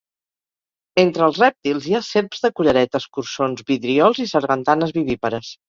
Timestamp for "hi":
1.91-1.93